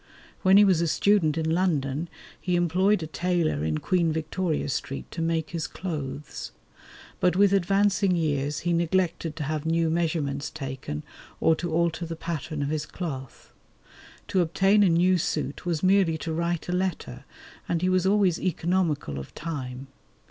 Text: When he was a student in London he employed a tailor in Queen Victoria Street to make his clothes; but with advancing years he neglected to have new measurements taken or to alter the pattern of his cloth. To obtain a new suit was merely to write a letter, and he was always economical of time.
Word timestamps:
When 0.41 0.57
he 0.57 0.65
was 0.65 0.81
a 0.81 0.87
student 0.87 1.37
in 1.37 1.47
London 1.47 2.09
he 2.41 2.55
employed 2.55 3.03
a 3.03 3.05
tailor 3.05 3.63
in 3.63 3.77
Queen 3.77 4.11
Victoria 4.11 4.67
Street 4.69 5.05
to 5.11 5.21
make 5.21 5.51
his 5.51 5.67
clothes; 5.67 6.51
but 7.19 7.35
with 7.35 7.53
advancing 7.53 8.15
years 8.15 8.61
he 8.61 8.73
neglected 8.73 9.35
to 9.35 9.43
have 9.43 9.63
new 9.63 9.91
measurements 9.91 10.49
taken 10.49 11.03
or 11.39 11.55
to 11.55 11.71
alter 11.71 12.07
the 12.07 12.15
pattern 12.15 12.63
of 12.63 12.69
his 12.69 12.87
cloth. 12.87 13.53
To 14.29 14.41
obtain 14.41 14.81
a 14.81 14.89
new 14.89 15.19
suit 15.19 15.67
was 15.67 15.83
merely 15.83 16.17
to 16.17 16.33
write 16.33 16.67
a 16.67 16.71
letter, 16.71 17.23
and 17.69 17.83
he 17.83 17.87
was 17.89 18.07
always 18.07 18.41
economical 18.41 19.19
of 19.19 19.35
time. 19.35 19.85